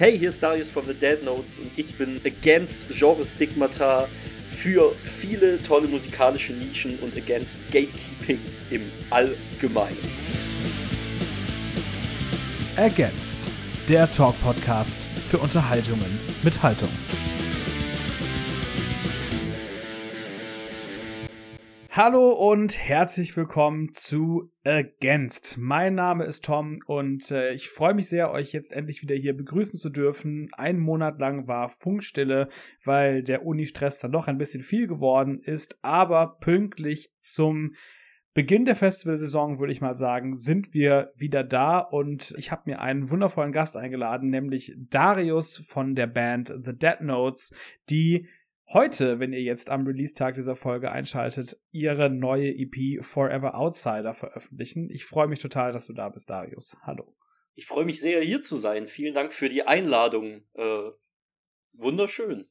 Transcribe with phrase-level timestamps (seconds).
[0.00, 4.08] Hey, hier ist Darius von The Dead Notes und ich bin against Genre-Stigmata
[4.48, 8.40] für viele tolle musikalische Nischen und against Gatekeeping
[8.70, 9.98] im Allgemeinen.
[12.76, 13.52] Against,
[13.90, 16.88] der Talk-Podcast für Unterhaltungen mit Haltung.
[22.02, 25.58] Hallo und herzlich willkommen zu Against.
[25.58, 29.36] Mein Name ist Tom und äh, ich freue mich sehr, euch jetzt endlich wieder hier
[29.36, 30.48] begrüßen zu dürfen.
[30.54, 32.48] Ein Monat lang war Funkstille,
[32.82, 37.74] weil der Uni-Stress dann doch ein bisschen viel geworden ist, aber pünktlich zum
[38.32, 42.80] Beginn der Festivalsaison, würde ich mal sagen, sind wir wieder da und ich habe mir
[42.80, 47.52] einen wundervollen Gast eingeladen, nämlich Darius von der Band The Dead Notes,
[47.90, 48.26] die
[48.72, 54.90] heute, wenn ihr jetzt am Release-Tag dieser Folge einschaltet, ihre neue EP Forever Outsider veröffentlichen.
[54.90, 56.78] Ich freue mich total, dass du da bist, Darius.
[56.82, 57.16] Hallo.
[57.54, 58.86] Ich freue mich sehr, hier zu sein.
[58.86, 60.44] Vielen Dank für die Einladung.
[60.54, 60.90] Äh,
[61.72, 62.46] wunderschön.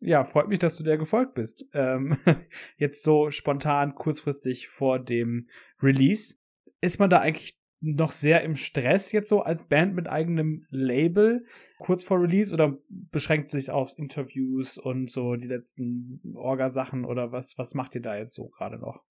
[0.00, 1.66] Ja, freut mich, dass du der gefolgt bist.
[1.72, 2.16] Ähm,
[2.76, 5.48] jetzt so spontan, kurzfristig vor dem
[5.82, 6.36] Release.
[6.80, 11.46] Ist man da eigentlich noch sehr im Stress jetzt so als Band mit eigenem Label
[11.78, 17.56] kurz vor Release oder beschränkt sich auf Interviews und so die letzten Orga-Sachen oder was,
[17.56, 19.02] was macht ihr da jetzt so gerade noch?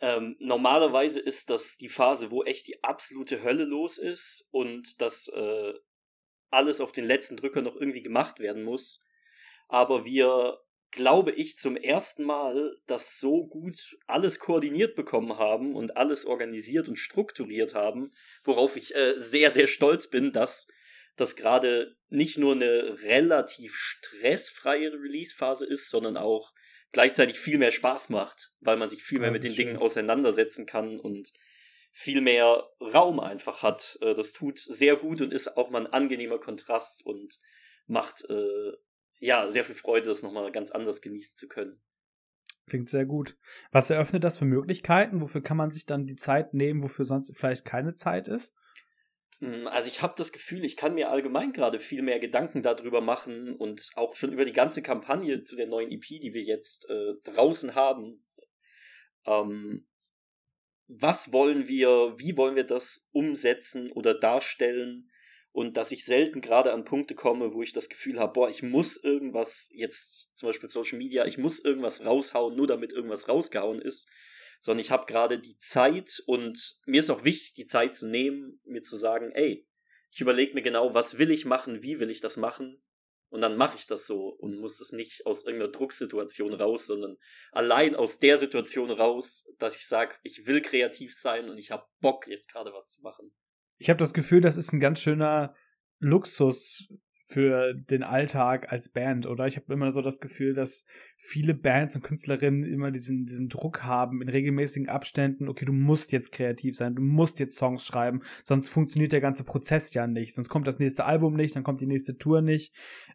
[0.00, 5.28] Ähm, normalerweise ist das die Phase, wo echt die absolute Hölle los ist und dass
[5.28, 5.72] äh,
[6.50, 9.04] alles auf den letzten Drücker noch irgendwie gemacht werden muss.
[9.68, 10.58] Aber wir
[10.96, 16.88] glaube ich, zum ersten Mal das so gut alles koordiniert bekommen haben und alles organisiert
[16.88, 20.66] und strukturiert haben, worauf ich äh, sehr, sehr stolz bin, dass
[21.14, 26.52] das gerade nicht nur eine relativ stressfreie Release-Phase ist, sondern auch
[26.92, 29.66] gleichzeitig viel mehr Spaß macht, weil man sich viel mehr mit den schön.
[29.66, 31.32] Dingen auseinandersetzen kann und
[31.92, 33.98] viel mehr Raum einfach hat.
[34.00, 37.38] Äh, das tut sehr gut und ist auch mal ein angenehmer Kontrast und
[37.86, 38.72] macht äh,
[39.18, 41.80] ja, sehr viel Freude, das nochmal ganz anders genießen zu können.
[42.66, 43.36] Klingt sehr gut.
[43.70, 45.20] Was eröffnet das für Möglichkeiten?
[45.22, 48.56] Wofür kann man sich dann die Zeit nehmen, wofür sonst vielleicht keine Zeit ist?
[49.38, 53.00] Hm, also ich habe das Gefühl, ich kann mir allgemein gerade viel mehr Gedanken darüber
[53.00, 56.88] machen und auch schon über die ganze Kampagne zu der neuen EP, die wir jetzt
[56.90, 58.24] äh, draußen haben.
[59.26, 59.86] Ähm,
[60.88, 65.10] was wollen wir, wie wollen wir das umsetzen oder darstellen?
[65.56, 68.62] Und dass ich selten gerade an Punkte komme, wo ich das Gefühl habe, boah, ich
[68.62, 73.80] muss irgendwas jetzt, zum Beispiel Social Media, ich muss irgendwas raushauen, nur damit irgendwas rausgehauen
[73.80, 74.06] ist,
[74.60, 78.60] sondern ich habe gerade die Zeit und mir ist auch wichtig, die Zeit zu nehmen,
[78.66, 79.66] mir zu sagen, ey,
[80.12, 82.82] ich überlege mir genau, was will ich machen, wie will ich das machen
[83.30, 87.16] und dann mache ich das so und muss es nicht aus irgendeiner Drucksituation raus, sondern
[87.52, 91.86] allein aus der Situation raus, dass ich sage, ich will kreativ sein und ich habe
[92.02, 93.34] Bock, jetzt gerade was zu machen.
[93.78, 95.54] Ich habe das Gefühl, das ist ein ganz schöner
[95.98, 96.88] Luxus
[97.28, 99.48] für den Alltag als Band, oder?
[99.48, 103.82] Ich habe immer so das Gefühl, dass viele Bands und Künstlerinnen immer diesen, diesen Druck
[103.82, 108.20] haben in regelmäßigen Abständen, okay, du musst jetzt kreativ sein, du musst jetzt Songs schreiben,
[108.44, 111.80] sonst funktioniert der ganze Prozess ja nicht, sonst kommt das nächste Album nicht, dann kommt
[111.80, 112.72] die nächste Tour nicht.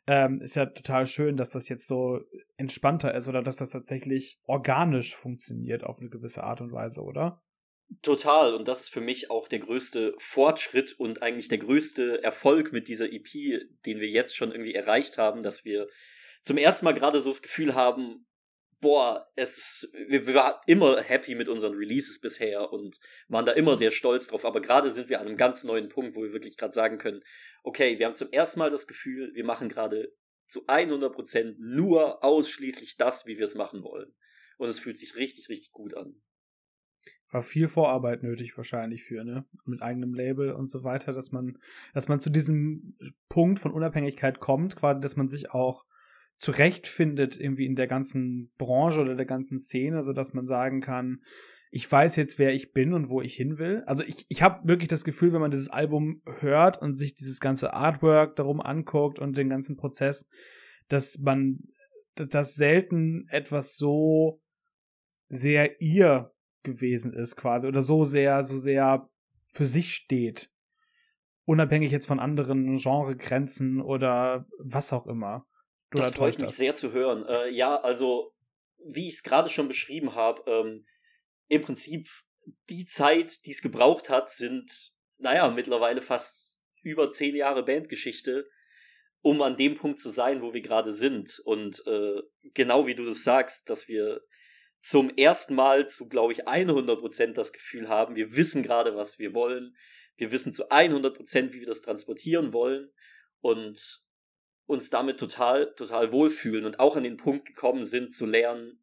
[0.08, 2.20] Ähm, ist ja total schön, dass das jetzt so
[2.58, 7.42] entspannter ist oder dass das tatsächlich organisch funktioniert auf eine gewisse Art und Weise, oder?
[8.02, 8.56] Total.
[8.56, 12.88] Und das ist für mich auch der größte Fortschritt und eigentlich der größte Erfolg mit
[12.88, 13.28] dieser EP,
[13.86, 15.88] den wir jetzt schon irgendwie erreicht haben, dass wir
[16.42, 18.26] zum ersten Mal gerade so das Gefühl haben,
[18.80, 22.98] boah, es, wir, wir waren immer happy mit unseren Releases bisher und
[23.28, 24.46] waren da immer sehr stolz drauf.
[24.46, 27.22] Aber gerade sind wir an einem ganz neuen Punkt, wo wir wirklich gerade sagen können,
[27.62, 30.16] okay, wir haben zum ersten Mal das Gefühl, wir machen gerade
[30.48, 34.16] zu 100% nur ausschließlich das, wie wir es machen wollen.
[34.58, 36.22] Und es fühlt sich richtig, richtig gut an
[37.32, 39.46] war viel Vorarbeit nötig wahrscheinlich für, ne?
[39.66, 41.58] Mit eigenem Label und so weiter, dass man,
[41.94, 42.98] dass man zu diesem
[43.30, 45.86] Punkt von Unabhängigkeit kommt, quasi, dass man sich auch
[46.36, 51.22] zurechtfindet irgendwie in der ganzen Branche oder der ganzen Szene, so dass man sagen kann,
[51.74, 53.84] ich weiß jetzt, wer ich bin und wo ich hin will.
[53.86, 57.40] Also ich, ich habe wirklich das Gefühl, wenn man dieses Album hört und sich dieses
[57.40, 60.28] ganze Artwork darum anguckt und den ganzen Prozess,
[60.90, 61.60] dass man,
[62.16, 64.42] dass selten etwas so
[65.30, 66.34] sehr ihr
[66.64, 69.10] gewesen ist, quasi, oder so sehr, so sehr
[69.48, 70.52] für sich steht.
[71.46, 75.46] Unabhängig jetzt von anderen Genregrenzen oder was auch immer.
[75.90, 76.58] Du das freut mich das?
[76.58, 77.26] sehr zu hören.
[77.26, 78.34] Äh, ja, also,
[78.86, 80.86] wie ich es gerade schon beschrieben habe, ähm,
[81.48, 82.08] im Prinzip
[82.70, 88.50] die Zeit, die es gebraucht hat, sind, naja, mittlerweile fast über zehn Jahre Bandgeschichte,
[89.22, 91.40] um an dem Punkt zu sein, wo wir gerade sind.
[91.44, 92.22] Und äh,
[92.54, 94.22] genau wie du das sagst, dass wir
[94.82, 99.34] zum ersten Mal zu, glaube ich, 100% das Gefühl haben, wir wissen gerade, was wir
[99.34, 99.76] wollen.
[100.18, 102.92] Wir wissen zu 100%, wie wir das transportieren wollen.
[103.40, 104.04] und
[104.72, 108.82] uns damit total, total wohlfühlen und auch an den Punkt gekommen sind zu lernen,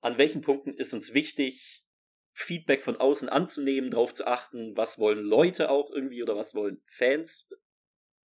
[0.00, 1.86] an welchen Punkten ist uns wichtig,
[2.34, 6.82] Feedback von außen anzunehmen, darauf zu achten, was wollen Leute auch irgendwie oder was wollen
[6.86, 7.50] Fans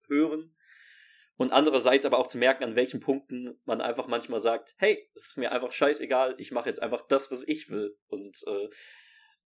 [0.07, 0.55] hören.
[1.35, 5.29] Und andererseits aber auch zu merken, an welchen Punkten man einfach manchmal sagt, hey, es
[5.29, 7.97] ist mir einfach scheißegal, ich mache jetzt einfach das, was ich will.
[8.07, 8.69] Und äh,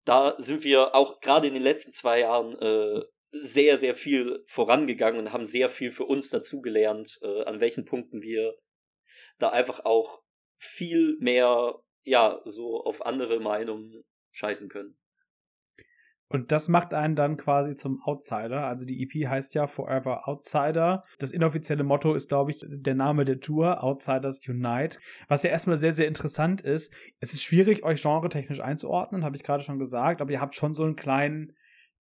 [0.03, 5.19] da sind wir auch gerade in den letzten zwei Jahren äh, sehr, sehr viel vorangegangen
[5.19, 8.57] und haben sehr viel für uns dazugelernt, äh, an welchen Punkten wir
[9.37, 10.21] da einfach auch
[10.57, 14.97] viel mehr, ja, so auf andere Meinungen scheißen können.
[16.29, 18.65] Und das macht einen dann quasi zum Outsider.
[18.65, 21.03] Also die EP heißt ja Forever Outsider.
[21.19, 24.99] Das inoffizielle Motto ist, glaube ich, der Name der Tour, Outsiders Unite.
[25.27, 26.93] Was ja erstmal sehr, sehr interessant ist.
[27.19, 30.73] Es ist schwierig, euch genretechnisch einzuordnen, habe ich gerade schon gesagt, aber ihr habt schon
[30.73, 31.53] so einen kleinen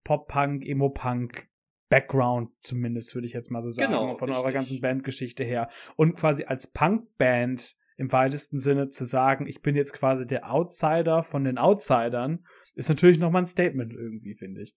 [0.03, 1.47] Pop-Punk, Emo-Punk
[1.89, 4.43] Background zumindest, würde ich jetzt mal so sagen, genau, von richtig.
[4.43, 5.69] eurer ganzen Bandgeschichte her.
[5.95, 11.23] Und quasi als Punk-Band im weitesten Sinne zu sagen, ich bin jetzt quasi der Outsider
[11.23, 12.45] von den Outsidern,
[12.75, 14.75] ist natürlich nochmal ein Statement irgendwie, finde ich.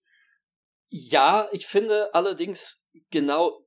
[0.89, 3.67] Ja, ich finde allerdings genau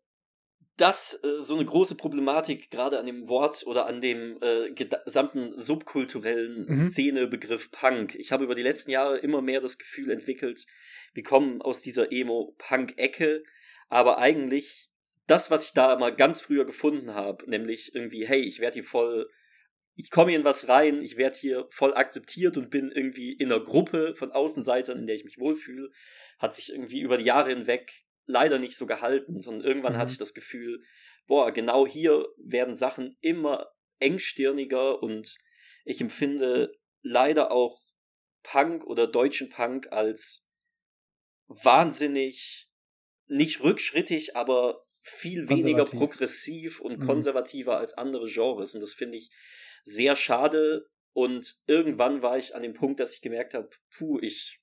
[0.77, 5.55] das äh, so eine große Problematik gerade an dem Wort oder an dem äh, gesamten
[5.55, 6.75] subkulturellen mhm.
[6.75, 8.15] Szenebegriff Punk.
[8.15, 10.65] Ich habe über die letzten Jahre immer mehr das Gefühl entwickelt,
[11.13, 13.43] wir kommen aus dieser Emo-Punk-Ecke,
[13.87, 14.89] aber eigentlich
[15.27, 18.83] das, was ich da mal ganz früher gefunden habe, nämlich irgendwie, hey, ich werde hier
[18.83, 19.29] voll
[19.95, 23.51] ich komme hier in was rein, ich werde hier voll akzeptiert und bin irgendwie in
[23.51, 25.91] einer Gruppe von Außenseitern, in der ich mich wohlfühle,
[26.39, 27.91] hat sich irgendwie über die Jahre hinweg
[28.25, 29.97] leider nicht so gehalten, sondern irgendwann mhm.
[29.97, 30.83] hatte ich das Gefühl,
[31.27, 35.37] boah, genau hier werden Sachen immer engstirniger und
[35.85, 37.79] ich empfinde leider auch
[38.41, 40.49] Punk oder deutschen Punk als
[41.47, 42.69] wahnsinnig,
[43.27, 47.05] nicht rückschrittig, aber viel weniger progressiv und mhm.
[47.05, 48.73] konservativer als andere Genres.
[48.73, 49.29] Und das finde ich
[49.83, 50.89] sehr schade.
[51.11, 54.61] Und irgendwann war ich an dem Punkt, dass ich gemerkt habe, puh, ich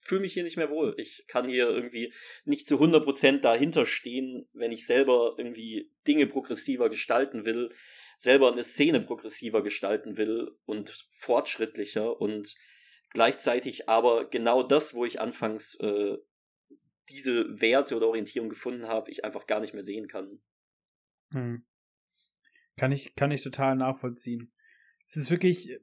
[0.00, 0.94] fühle mich hier nicht mehr wohl.
[0.96, 2.12] Ich kann hier irgendwie
[2.44, 7.70] nicht zu 100% dahinter stehen, wenn ich selber irgendwie Dinge progressiver gestalten will,
[8.16, 12.54] selber eine Szene progressiver gestalten will und fortschrittlicher und
[13.10, 16.16] gleichzeitig aber genau das, wo ich anfangs äh,
[17.10, 20.40] diese Werte oder Orientierung gefunden habe, ich einfach gar nicht mehr sehen kann.
[21.32, 21.64] Hm.
[22.76, 24.52] Kann ich, kann ich total nachvollziehen.
[25.06, 25.78] Es ist wirklich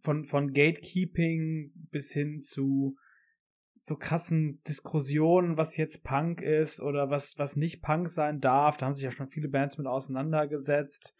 [0.00, 2.96] von, von Gatekeeping bis hin zu
[3.76, 8.76] so krassen Diskussionen, was jetzt Punk ist oder was, was nicht Punk sein darf.
[8.76, 11.14] Da haben sich ja schon viele Bands mit auseinandergesetzt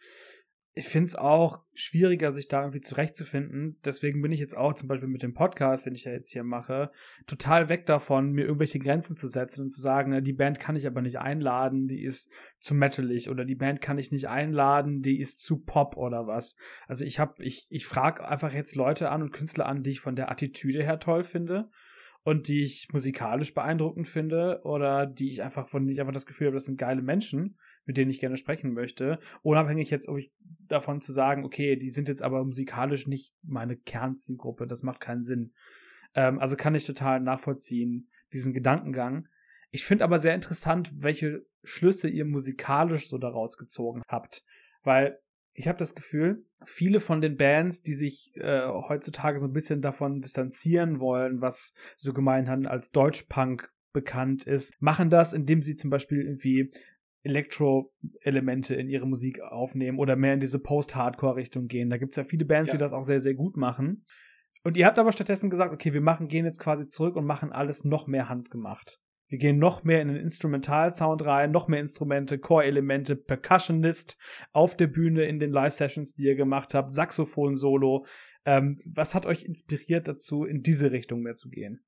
[0.77, 3.79] ich finde es auch schwieriger, sich da irgendwie zurechtzufinden.
[3.85, 6.43] Deswegen bin ich jetzt auch zum Beispiel mit dem Podcast, den ich ja jetzt hier
[6.43, 6.91] mache,
[7.27, 10.85] total weg davon, mir irgendwelche Grenzen zu setzen und zu sagen, die Band kann ich
[10.85, 12.29] aber nicht einladen, die ist
[12.59, 16.57] zu metalig oder die Band kann ich nicht einladen, die ist zu pop oder was.
[16.87, 20.01] Also ich habe, ich, ich frage einfach jetzt Leute an und Künstler an, die ich
[20.01, 21.69] von der Attitüde her toll finde
[22.23, 26.47] und die ich musikalisch beeindruckend finde oder die ich einfach von, ich einfach das Gefühl
[26.47, 29.19] habe, das sind geile Menschen mit denen ich gerne sprechen möchte.
[29.41, 30.33] Unabhängig jetzt, ob ich
[30.67, 35.23] davon zu sagen, okay, die sind jetzt aber musikalisch nicht meine Kernzielgruppe, das macht keinen
[35.23, 35.53] Sinn.
[36.13, 39.27] Ähm, also kann ich total nachvollziehen, diesen Gedankengang.
[39.71, 44.43] Ich finde aber sehr interessant, welche Schlüsse ihr musikalisch so daraus gezogen habt.
[44.83, 45.19] Weil
[45.53, 49.81] ich habe das Gefühl, viele von den Bands, die sich äh, heutzutage so ein bisschen
[49.81, 55.89] davon distanzieren wollen, was so gemeinhin als Deutschpunk bekannt ist, machen das, indem sie zum
[55.89, 56.71] Beispiel irgendwie
[57.25, 61.89] Elektro-Elemente in ihre Musik aufnehmen oder mehr in diese Post-Hardcore-Richtung gehen.
[61.89, 62.77] Da gibt's ja viele Bands, ja.
[62.77, 64.05] die das auch sehr, sehr gut machen.
[64.63, 67.51] Und ihr habt aber stattdessen gesagt, okay, wir machen, gehen jetzt quasi zurück und machen
[67.51, 68.99] alles noch mehr handgemacht.
[69.27, 74.17] Wir gehen noch mehr in den Instrumental-Sound rein, noch mehr Instrumente, Core-Elemente, Percussionist
[74.51, 78.05] auf der Bühne in den Live-Sessions, die ihr gemacht habt, Saxophon-Solo.
[78.45, 81.83] Ähm, was hat euch inspiriert dazu, in diese Richtung mehr zu gehen?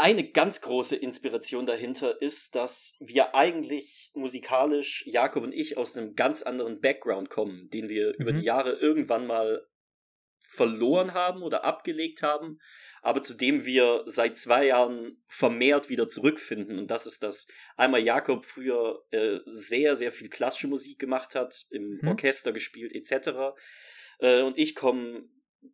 [0.00, 6.14] Eine ganz große Inspiration dahinter ist, dass wir eigentlich musikalisch, Jakob und ich, aus einem
[6.14, 8.14] ganz anderen Background kommen, den wir mhm.
[8.18, 9.66] über die Jahre irgendwann mal
[10.38, 12.60] verloren haben oder abgelegt haben,
[13.02, 16.78] aber zu dem wir seit zwei Jahren vermehrt wieder zurückfinden.
[16.78, 21.66] Und das ist, dass einmal Jakob früher äh, sehr, sehr viel klassische Musik gemacht hat,
[21.70, 22.08] im mhm.
[22.08, 23.54] Orchester gespielt etc.
[24.18, 25.28] Äh, und ich komme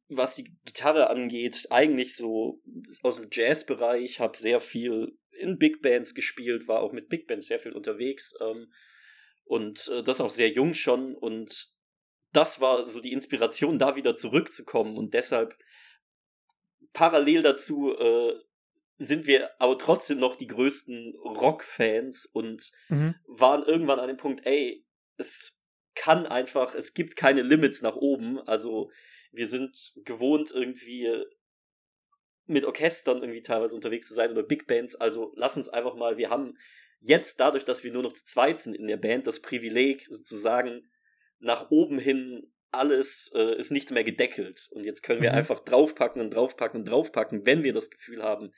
[0.08, 2.62] was die Gitarre angeht, eigentlich so
[3.02, 7.46] aus dem Jazzbereich, habe sehr viel in Big Bands gespielt, war auch mit Big Bands
[7.46, 8.72] sehr viel unterwegs ähm,
[9.44, 11.72] und äh, das auch sehr jung schon und
[12.32, 15.56] das war so die Inspiration, da wieder zurückzukommen und deshalb
[16.92, 18.34] parallel dazu äh,
[18.98, 23.14] sind wir aber trotzdem noch die größten Rock-Fans und mhm.
[23.26, 25.62] waren irgendwann an dem Punkt, ey, es
[25.94, 28.38] kann einfach, es gibt keine Limits nach oben.
[28.40, 28.90] Also
[29.36, 31.08] wir sind gewohnt irgendwie
[32.46, 34.96] mit Orchestern irgendwie teilweise unterwegs zu sein oder Big Bands.
[34.96, 36.56] Also lass uns einfach mal, wir haben
[37.00, 40.88] jetzt dadurch, dass wir nur noch zu zweit sind in der Band, das Privileg sozusagen
[41.38, 44.68] nach oben hin alles äh, ist nichts mehr gedeckelt.
[44.72, 45.38] Und jetzt können wir mhm.
[45.38, 48.52] einfach draufpacken und draufpacken und draufpacken, wenn wir das Gefühl haben,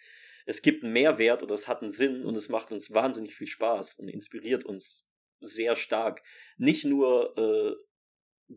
[0.46, 3.46] es gibt einen Mehrwert oder es hat einen Sinn und es macht uns wahnsinnig viel
[3.46, 6.22] Spaß und inspiriert uns sehr stark.
[6.56, 7.74] Nicht nur äh,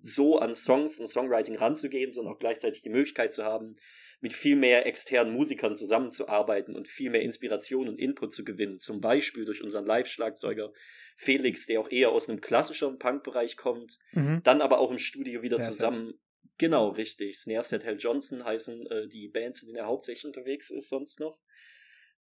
[0.02, 3.74] so an Songs und Songwriting ranzugehen, sondern auch gleichzeitig die Möglichkeit zu haben,
[4.22, 8.80] mit viel mehr externen Musikern zusammenzuarbeiten und viel mehr Inspiration und Input zu gewinnen.
[8.80, 10.72] Zum Beispiel durch unseren Live-Schlagzeuger
[11.18, 14.42] Felix, der auch eher aus einem klassischeren Punk-Bereich kommt, mhm.
[14.44, 16.14] dann aber auch im Studio wieder Snare zusammen.
[16.60, 17.40] Genau, richtig.
[17.40, 21.20] Snare Set Hell Johnson heißen äh, die Bands, in denen er hauptsächlich unterwegs ist, sonst
[21.20, 21.40] noch.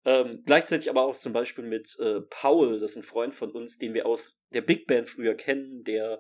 [0.04, 3.78] Ähm, gleichzeitig aber auch zum Beispiel mit äh, Paul, das ist ein Freund von uns,
[3.78, 6.20] den wir aus der Big Band früher kennen, der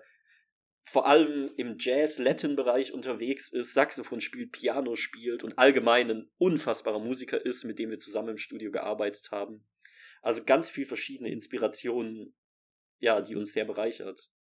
[0.84, 7.46] vor allem im Jazz-Latin-Bereich unterwegs ist, Saxophon spielt, Piano spielt und allgemein ein unfassbarer Musiker
[7.46, 9.66] ist, mit dem wir zusammen im Studio gearbeitet haben.
[10.22, 12.36] Also ganz viel verschiedene Inspirationen,
[13.00, 14.32] ja, die uns sehr bereichert.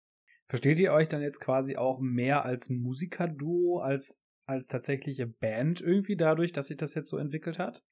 [0.47, 6.17] Versteht ihr euch dann jetzt quasi auch mehr als Musikerduo, als, als tatsächliche Band irgendwie
[6.17, 7.83] dadurch, dass sich das jetzt so entwickelt hat?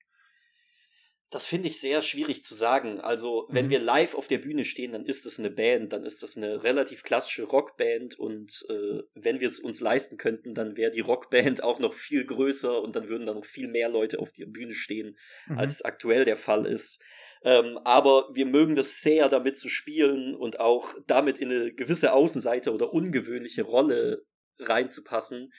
[1.31, 2.99] Das finde ich sehr schwierig zu sagen.
[2.99, 3.69] Also, wenn mhm.
[3.69, 6.63] wir live auf der Bühne stehen, dann ist das eine Band, dann ist das eine
[6.63, 11.61] relativ klassische Rockband und äh, wenn wir es uns leisten könnten, dann wäre die Rockband
[11.63, 14.73] auch noch viel größer und dann würden da noch viel mehr Leute auf der Bühne
[14.73, 15.17] stehen,
[15.47, 15.59] mhm.
[15.59, 17.03] als es aktuell der Fall ist.
[17.43, 22.11] Ähm, aber wir mögen das sehr, damit zu spielen und auch damit in eine gewisse
[22.13, 24.25] Außenseite oder ungewöhnliche Rolle
[24.57, 25.51] reinzupassen,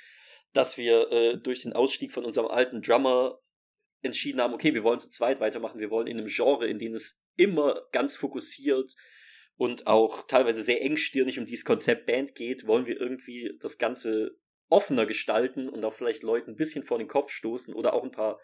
[0.52, 3.38] dass wir äh, durch den Ausstieg von unserem alten Drummer
[4.02, 6.94] entschieden haben, okay, wir wollen zu zweit weitermachen, wir wollen in einem Genre, in dem
[6.94, 8.94] es immer ganz fokussiert
[9.56, 14.36] und auch teilweise sehr engstirnig um dieses Konzept Band geht, wollen wir irgendwie das Ganze
[14.68, 18.12] offener gestalten und auch vielleicht Leuten ein bisschen vor den Kopf stoßen oder auch ein
[18.12, 18.40] paar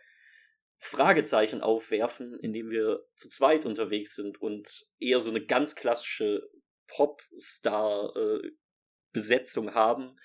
[0.79, 6.47] Fragezeichen aufwerfen, indem wir zu zweit unterwegs sind und eher so eine ganz klassische
[6.89, 10.17] Popstar-Besetzung haben,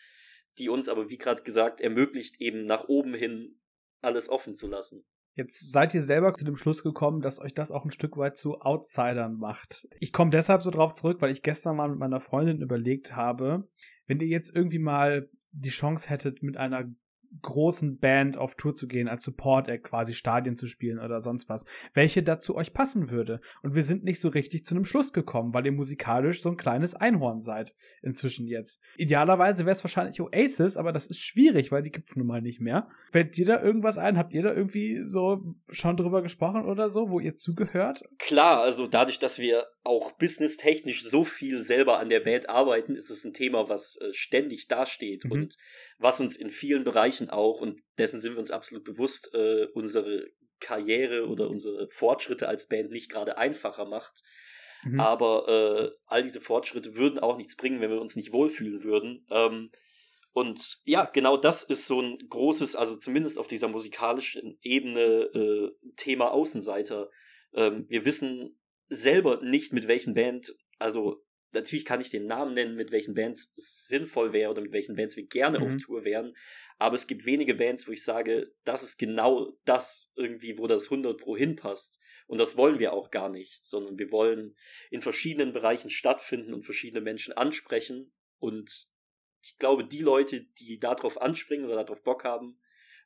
[0.58, 3.62] die uns aber, wie gerade gesagt, ermöglicht, eben nach oben hin
[4.02, 5.06] alles offen zu lassen.
[5.34, 8.38] Jetzt seid ihr selber zu dem Schluss gekommen, dass euch das auch ein Stück weit
[8.38, 9.88] zu Outsidern macht.
[10.00, 13.68] Ich komme deshalb so drauf zurück, weil ich gestern mal mit meiner Freundin überlegt habe,
[14.08, 16.86] wenn ihr jetzt irgendwie mal die Chance hättet, mit einer
[17.42, 21.66] großen Band auf Tour zu gehen, als Support-Act quasi Stadien zu spielen oder sonst was,
[21.94, 23.42] welche dazu euch passen würde.
[23.62, 26.58] Und wir sind nicht so richtig zu einem Schluss gekommen, weil ihr musikalisch so ein
[26.58, 28.82] kleines Einhorn seid inzwischen jetzt.
[28.98, 32.60] Idealerweise wäre es wahrscheinlich Oasis, aber das ist schwierig, weil die gibt's nun mal nicht
[32.60, 32.88] mehr.
[33.12, 34.18] Fällt dir da irgendwas ein?
[34.18, 38.04] Habt ihr da irgendwie so schon drüber gesprochen oder so, wo ihr zugehört?
[38.20, 43.10] Klar, also dadurch, dass wir auch businesstechnisch so viel selber an der Band arbeiten, ist
[43.10, 45.32] es ein Thema, was äh, ständig dasteht mhm.
[45.32, 45.58] und
[45.98, 50.28] was uns in vielen Bereichen auch, und dessen sind wir uns absolut bewusst, äh, unsere
[50.60, 54.22] Karriere oder unsere Fortschritte als Band nicht gerade einfacher macht.
[54.84, 55.00] Mhm.
[55.00, 59.26] Aber äh, all diese Fortschritte würden auch nichts bringen, wenn wir uns nicht wohlfühlen würden.
[59.32, 59.72] Ähm,
[60.34, 65.72] und ja, genau das ist so ein großes, also zumindest auf dieser musikalischen Ebene, äh,
[65.98, 67.10] Thema Außenseiter.
[67.54, 68.61] Ähm, wir wissen
[68.92, 73.54] selber nicht, mit welchen Band, also natürlich kann ich den Namen nennen, mit welchen Bands
[73.58, 75.66] es sinnvoll wäre oder mit welchen Bands wir gerne mhm.
[75.66, 76.36] auf Tour wären.
[76.78, 80.86] Aber es gibt wenige Bands, wo ich sage, das ist genau das irgendwie, wo das
[80.86, 82.00] 100 Pro hinpasst.
[82.28, 84.56] Und das wollen wir auch gar nicht, sondern wir wollen
[84.90, 88.14] in verschiedenen Bereichen stattfinden und verschiedene Menschen ansprechen.
[88.40, 88.88] Und
[89.44, 92.60] ich glaube, die Leute, die darauf anspringen oder darauf Bock haben,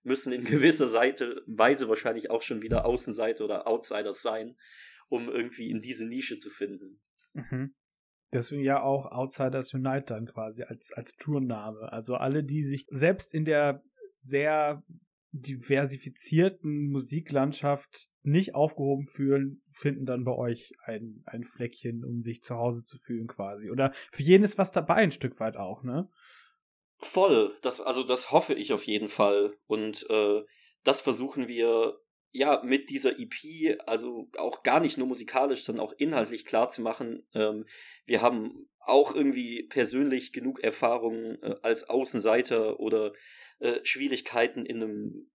[0.03, 4.55] müssen in gewisser Seite, Weise wahrscheinlich auch schon wieder Außenseite oder Outsiders sein,
[5.09, 7.01] um irgendwie in diese Nische zu finden.
[7.33, 7.73] Mhm.
[8.33, 11.91] Deswegen ja auch Outsiders Unite dann quasi als, als Tourname.
[11.91, 13.83] Also alle, die sich selbst in der
[14.17, 14.83] sehr
[15.31, 22.55] diversifizierten Musiklandschaft nicht aufgehoben fühlen, finden dann bei euch ein, ein Fleckchen, um sich zu
[22.55, 23.69] Hause zu fühlen quasi.
[23.69, 26.09] Oder für jeden ist was dabei, ein Stück weit auch, ne?
[26.99, 27.51] Voll.
[27.61, 29.53] Das, also das hoffe ich auf jeden Fall.
[29.67, 30.41] Und äh,
[30.83, 31.99] das versuchen wir
[32.35, 36.81] ja, mit dieser EP, also auch gar nicht nur musikalisch, sondern auch inhaltlich klar zu
[36.81, 37.65] machen, ähm,
[38.05, 43.13] wir haben auch irgendwie persönlich genug Erfahrungen äh, als Außenseiter oder
[43.59, 45.31] äh, Schwierigkeiten in einem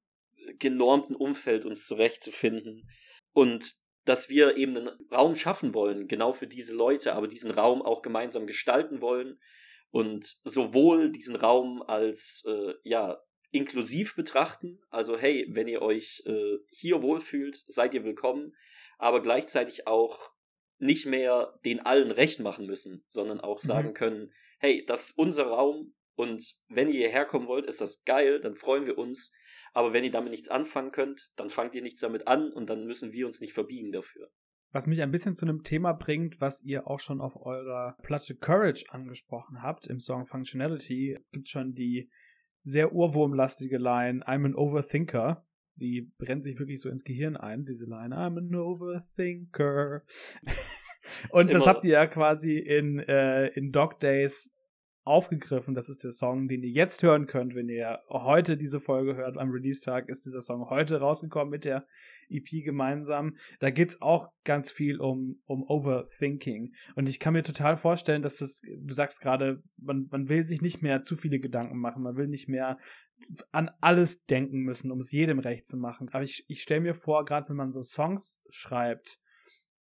[0.59, 2.87] genormten Umfeld uns zurechtzufinden.
[3.33, 7.81] Und dass wir eben einen Raum schaffen wollen, genau für diese Leute, aber diesen Raum
[7.81, 9.41] auch gemeinsam gestalten wollen
[9.91, 14.81] und sowohl diesen Raum als äh, ja inklusiv betrachten.
[14.91, 18.55] Also hey, wenn ihr euch äh, hier wohlfühlt, seid ihr willkommen,
[18.99, 20.33] aber gleichzeitig auch
[20.79, 23.67] nicht mehr den allen recht machen müssen, sondern auch mhm.
[23.67, 28.05] sagen können, hey, das ist unser Raum und wenn ihr hierher kommen wollt, ist das
[28.05, 29.33] geil, dann freuen wir uns.
[29.73, 32.85] Aber wenn ihr damit nichts anfangen könnt, dann fangt ihr nichts damit an und dann
[32.85, 34.31] müssen wir uns nicht verbiegen dafür.
[34.73, 38.37] Was mich ein bisschen zu einem Thema bringt, was ihr auch schon auf eurer Platte
[38.37, 42.11] Courage angesprochen habt, im Song Functionality, gibt schon die
[42.63, 45.47] sehr urwurmlastige Line I'm an Overthinker.
[45.77, 50.03] Die brennt sich wirklich so ins Gehirn ein, diese Line I'm an Overthinker.
[51.31, 54.55] Und das habt ihr ja quasi in, äh, in Dog Days
[55.05, 55.75] aufgegriffen.
[55.75, 59.39] Das ist der Song, den ihr jetzt hören könnt, wenn ihr heute diese Folge hört.
[59.39, 61.87] Am Release-Tag ist dieser Song heute rausgekommen mit der
[62.29, 63.37] EP gemeinsam.
[63.61, 66.75] Da geht's auch ganz viel um, um Overthinking.
[66.95, 70.61] Und ich kann mir total vorstellen, dass das, du sagst gerade, man, man will sich
[70.61, 72.03] nicht mehr zu viele Gedanken machen.
[72.03, 72.79] Man will nicht mehr
[73.53, 76.09] an alles denken müssen, um es jedem recht zu machen.
[76.13, 79.19] Aber ich, ich stelle mir vor, gerade wenn man so Songs schreibt,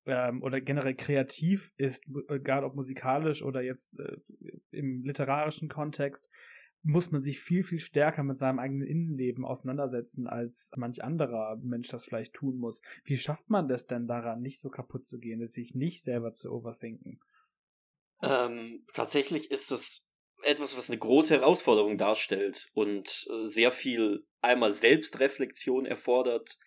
[0.09, 4.17] ähm, oder generell kreativ ist, egal ob musikalisch oder jetzt äh,
[4.71, 6.29] im literarischen Kontext,
[6.81, 11.89] muss man sich viel, viel stärker mit seinem eigenen Innenleben auseinandersetzen, als manch anderer Mensch
[11.89, 12.81] das vielleicht tun muss.
[13.03, 16.51] Wie schafft man das denn daran, nicht so kaputt zu gehen, sich nicht selber zu
[16.51, 17.19] overthinken?
[18.21, 20.09] Ähm, tatsächlich ist das
[20.43, 26.57] etwas, was eine große Herausforderung darstellt und äh, sehr viel einmal Selbstreflexion erfordert,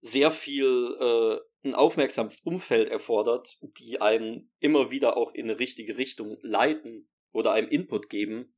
[0.00, 5.98] sehr viel äh, ein aufmerksames Umfeld erfordert, die einem immer wieder auch in eine richtige
[5.98, 8.54] Richtung leiten oder einem Input geben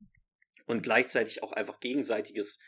[0.67, 2.59] und gleichzeitig auch einfach gegenseitiges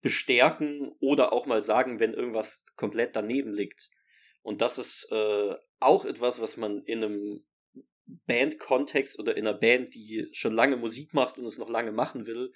[0.00, 3.90] bestärken oder auch mal sagen, wenn irgendwas komplett daneben liegt.
[4.42, 7.46] Und das ist äh, auch etwas, was man in einem
[8.26, 12.26] Band-Kontext oder in einer Band, die schon lange Musik macht und es noch lange machen
[12.26, 12.52] will,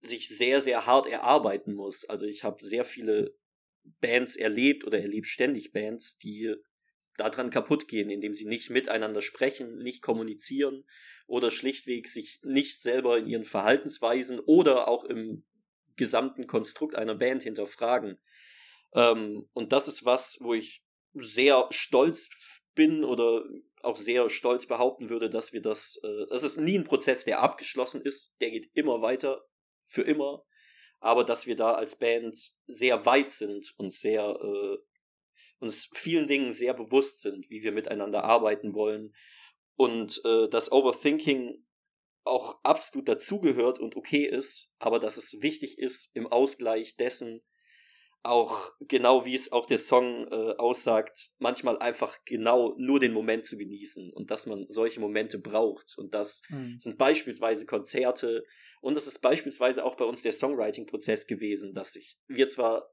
[0.00, 2.04] sich sehr, sehr hart erarbeiten muss.
[2.04, 3.36] Also ich habe sehr viele
[4.00, 6.54] Bands erlebt oder erlebt ständig Bands, die
[7.16, 10.84] daran kaputt gehen, indem sie nicht miteinander sprechen, nicht kommunizieren
[11.26, 15.44] oder schlichtweg sich nicht selber in ihren Verhaltensweisen oder auch im
[15.96, 18.18] gesamten Konstrukt einer Band hinterfragen.
[18.94, 22.30] Ähm, und das ist was, wo ich sehr stolz
[22.74, 23.44] bin oder
[23.82, 27.40] auch sehr stolz behaupten würde, dass wir das, äh, das ist nie ein Prozess, der
[27.40, 29.44] abgeschlossen ist, der geht immer weiter,
[29.84, 30.44] für immer
[31.00, 34.78] aber dass wir da als Band sehr weit sind und sehr äh,
[35.60, 39.14] uns vielen Dingen sehr bewusst sind, wie wir miteinander arbeiten wollen
[39.76, 41.64] und äh, dass Overthinking
[42.24, 47.42] auch absolut dazugehört und okay ist, aber dass es wichtig ist im Ausgleich dessen
[48.22, 53.46] auch genau wie es auch der Song äh, aussagt, manchmal einfach genau nur den Moment
[53.46, 55.96] zu genießen und dass man solche Momente braucht.
[55.96, 56.78] Und das mhm.
[56.78, 58.44] sind beispielsweise Konzerte
[58.80, 62.90] und das ist beispielsweise auch bei uns der Songwriting-Prozess gewesen, dass sich wir zwar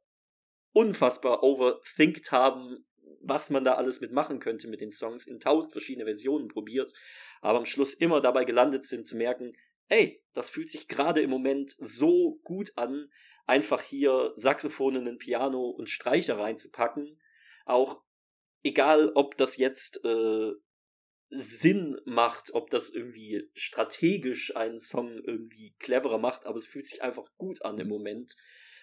[0.74, 2.86] unfassbar overthinkt haben,
[3.22, 6.94] was man da alles mitmachen könnte mit den Songs, in tausend verschiedene Versionen probiert,
[7.42, 9.54] aber am Schluss immer dabei gelandet sind zu merken,
[9.90, 13.10] ey, das fühlt sich gerade im Moment so gut an,
[13.46, 17.20] einfach hier Saxophone, ein Piano und Streicher reinzupacken.
[17.66, 18.02] Auch
[18.64, 20.52] egal, ob das jetzt äh,
[21.30, 27.04] Sinn macht, ob das irgendwie strategisch einen Song irgendwie cleverer macht, aber es fühlt sich
[27.04, 28.36] einfach gut an im Moment.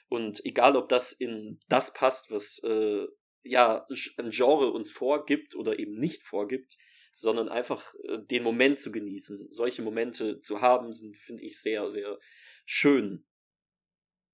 [0.09, 3.07] Und egal, ob das in das passt, was äh,
[3.45, 3.87] ja
[4.19, 6.77] ein Genre uns vorgibt oder eben nicht vorgibt,
[7.15, 9.49] sondern einfach äh, den Moment zu genießen.
[9.49, 12.19] Solche Momente zu haben, sind, finde ich, sehr, sehr
[12.65, 13.25] schön.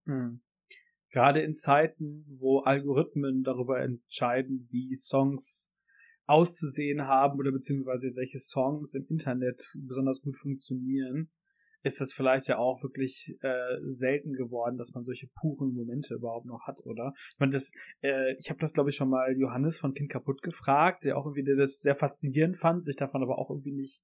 [0.05, 0.43] Mhm.
[1.11, 5.75] Gerade in Zeiten, wo Algorithmen darüber entscheiden, wie Songs
[6.27, 11.31] auszusehen haben oder beziehungsweise welche Songs im Internet besonders gut funktionieren,
[11.83, 16.47] ist das vielleicht ja auch wirklich äh, selten geworden, dass man solche puren Momente überhaupt
[16.47, 17.13] noch hat, oder?
[17.33, 17.71] Ich meine, das,
[18.03, 21.27] äh, ich habe das glaube ich schon mal Johannes von Kind kaputt gefragt, der auch
[21.27, 24.03] irgendwie der das sehr faszinierend fand, sich davon aber auch irgendwie nicht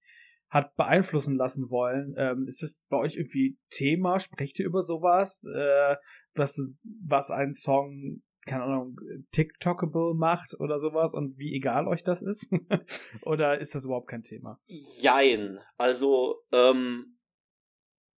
[0.54, 2.14] hat beeinflussen lassen wollen.
[2.16, 4.20] Ähm, ist das bei euch irgendwie Thema?
[4.20, 5.42] Sprecht ihr über sowas?
[5.52, 5.96] Äh,
[6.34, 6.70] was,
[7.04, 8.96] was ein Song, keine Ahnung,
[9.32, 12.52] TikTokable macht oder sowas und wie egal euch das ist?
[13.22, 14.60] oder ist das überhaupt kein Thema?
[14.66, 15.58] Jein.
[15.76, 17.13] Also, ähm,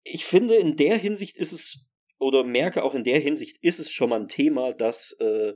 [0.05, 1.87] ich finde, in der Hinsicht ist es,
[2.19, 5.55] oder merke auch in der Hinsicht ist es schon mal ein Thema, dass äh,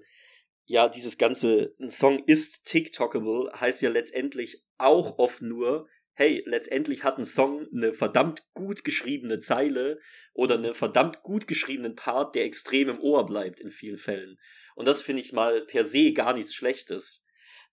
[0.65, 7.05] ja dieses ganze, ein Song ist TikTokable, heißt ja letztendlich auch oft nur, hey, letztendlich
[7.05, 10.01] hat ein Song eine verdammt gut geschriebene Zeile
[10.33, 14.37] oder einen verdammt gut geschriebenen Part, der extrem im Ohr bleibt in vielen Fällen.
[14.75, 17.25] Und das finde ich mal per se gar nichts Schlechtes.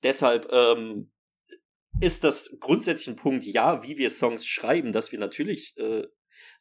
[0.03, 1.11] Deshalb ähm,
[2.01, 6.03] ist das grundsätzlich ein Punkt, ja, wie wir Songs schreiben, dass wir natürlich äh,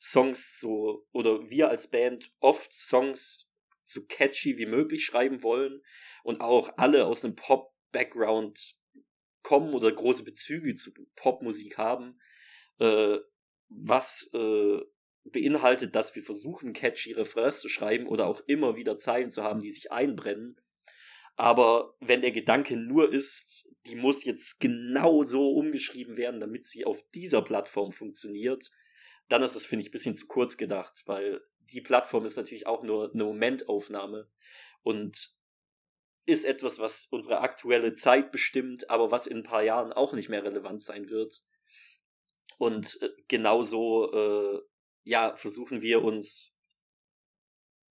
[0.01, 5.83] Songs so, oder wir als Band oft Songs so catchy wie möglich schreiben wollen
[6.23, 8.77] und auch alle aus einem Pop-Background
[9.43, 12.19] kommen oder große Bezüge zu Popmusik haben,
[12.79, 13.19] äh,
[13.69, 14.81] was äh,
[15.25, 19.61] beinhaltet, dass wir versuchen, catchy Refrains zu schreiben oder auch immer wieder Zeilen zu haben,
[19.61, 20.61] die sich einbrennen.
[21.37, 26.85] Aber wenn der Gedanke nur ist, die muss jetzt genau so umgeschrieben werden, damit sie
[26.85, 28.71] auf dieser Plattform funktioniert,
[29.29, 32.67] dann ist das, finde ich, ein bisschen zu kurz gedacht, weil die Plattform ist natürlich
[32.67, 34.29] auch nur eine Momentaufnahme
[34.83, 35.35] und
[36.27, 40.29] ist etwas, was unsere aktuelle Zeit bestimmt, aber was in ein paar Jahren auch nicht
[40.29, 41.43] mehr relevant sein wird.
[42.59, 44.63] Und äh, genauso, äh,
[45.03, 46.59] ja, versuchen wir uns,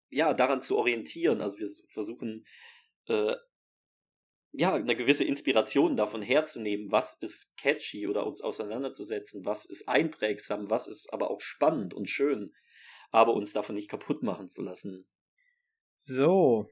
[0.09, 1.41] ja, daran zu orientieren.
[1.41, 2.45] Also wir versuchen,
[3.07, 3.35] äh,
[4.53, 10.69] ja, eine gewisse Inspiration davon herzunehmen, was ist catchy oder uns auseinanderzusetzen, was ist einprägsam,
[10.69, 12.53] was ist aber auch spannend und schön,
[13.09, 15.07] aber uns davon nicht kaputt machen zu lassen.
[15.97, 16.69] So,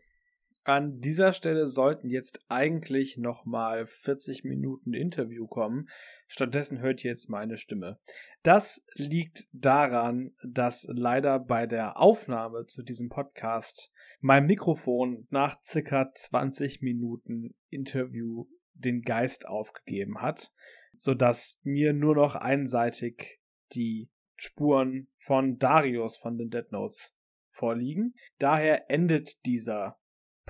[0.63, 5.88] an dieser Stelle sollten jetzt eigentlich nochmal 40 Minuten Interview kommen.
[6.28, 8.00] Stattdessen hört ihr jetzt meine Stimme.
[8.43, 16.12] Das liegt daran, dass leider bei der Aufnahme zu diesem Podcast mein Mikrofon nach circa
[16.13, 20.52] 20 Minuten Interview den Geist aufgegeben hat,
[20.95, 23.39] sodass mir nur noch einseitig
[23.74, 27.17] die Spuren von Darius von den Dead Notes
[27.50, 28.13] vorliegen.
[28.39, 30.01] Daher endet dieser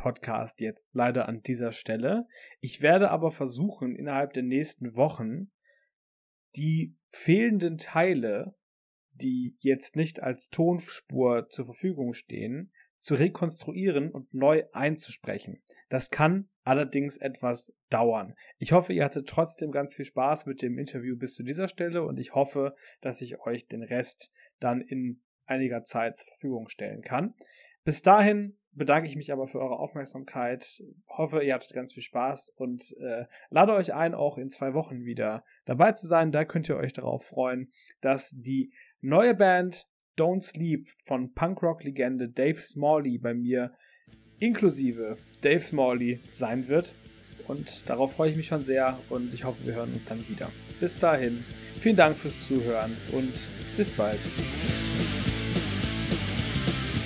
[0.01, 2.25] Podcast jetzt leider an dieser Stelle.
[2.59, 5.51] Ich werde aber versuchen, innerhalb der nächsten Wochen
[6.55, 8.55] die fehlenden Teile,
[9.11, 15.61] die jetzt nicht als Tonspur zur Verfügung stehen, zu rekonstruieren und neu einzusprechen.
[15.89, 18.33] Das kann allerdings etwas dauern.
[18.57, 22.03] Ich hoffe, ihr hattet trotzdem ganz viel Spaß mit dem Interview bis zu dieser Stelle
[22.03, 27.03] und ich hoffe, dass ich euch den Rest dann in einiger Zeit zur Verfügung stellen
[27.03, 27.35] kann.
[27.83, 30.83] Bis dahin bedanke ich mich aber für eure Aufmerksamkeit.
[31.07, 35.03] Hoffe, ihr hattet ganz viel Spaß und äh, lade euch ein, auch in zwei Wochen
[35.03, 36.31] wieder dabei zu sein.
[36.31, 42.59] Da könnt ihr euch darauf freuen, dass die neue Band Don't Sleep von Punkrock-Legende Dave
[42.59, 43.73] Smalley bei mir
[44.39, 46.95] inklusive Dave Smalley sein wird.
[47.47, 50.51] Und darauf freue ich mich schon sehr und ich hoffe, wir hören uns dann wieder.
[50.79, 51.43] Bis dahin,
[51.79, 54.19] vielen Dank fürs Zuhören und bis bald.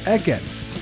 [0.06, 0.82] Ergänzt